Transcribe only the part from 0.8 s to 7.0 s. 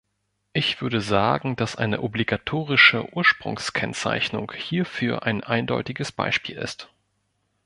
würde sagen, dass eine obligatorische Ursprungskennzeichnung hierfür ein eindeutiges Beispiel ist.